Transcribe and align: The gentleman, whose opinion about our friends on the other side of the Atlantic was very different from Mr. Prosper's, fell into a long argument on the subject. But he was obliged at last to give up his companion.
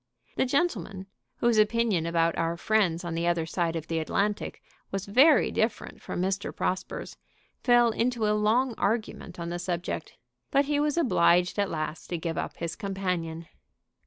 The 0.35 0.47
gentleman, 0.47 1.05
whose 1.35 1.59
opinion 1.59 2.07
about 2.07 2.35
our 2.35 2.57
friends 2.57 3.03
on 3.03 3.13
the 3.13 3.27
other 3.27 3.45
side 3.45 3.75
of 3.75 3.85
the 3.85 3.99
Atlantic 3.99 4.59
was 4.89 5.05
very 5.05 5.51
different 5.51 6.01
from 6.01 6.19
Mr. 6.19 6.51
Prosper's, 6.55 7.17
fell 7.63 7.91
into 7.91 8.25
a 8.25 8.33
long 8.33 8.73
argument 8.79 9.39
on 9.39 9.49
the 9.49 9.59
subject. 9.59 10.13
But 10.49 10.65
he 10.65 10.79
was 10.79 10.97
obliged 10.97 11.59
at 11.59 11.69
last 11.69 12.07
to 12.07 12.17
give 12.17 12.35
up 12.39 12.57
his 12.57 12.75
companion. 12.75 13.45